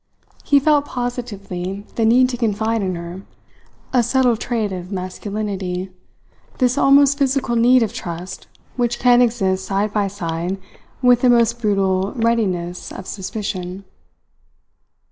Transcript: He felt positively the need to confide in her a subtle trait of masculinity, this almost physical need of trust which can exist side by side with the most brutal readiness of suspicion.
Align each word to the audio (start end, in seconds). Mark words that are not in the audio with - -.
He 0.43 0.59
felt 0.59 0.85
positively 0.85 1.85
the 1.93 2.05
need 2.05 2.27
to 2.29 2.35
confide 2.35 2.81
in 2.81 2.95
her 2.95 3.21
a 3.93 4.01
subtle 4.01 4.35
trait 4.35 4.71
of 4.71 4.91
masculinity, 4.91 5.91
this 6.57 6.75
almost 6.75 7.19
physical 7.19 7.55
need 7.55 7.83
of 7.83 7.93
trust 7.93 8.47
which 8.77 8.97
can 8.97 9.21
exist 9.21 9.63
side 9.63 9.93
by 9.93 10.07
side 10.07 10.59
with 11.03 11.21
the 11.21 11.29
most 11.29 11.61
brutal 11.61 12.13
readiness 12.15 12.91
of 12.91 13.05
suspicion. 13.05 13.85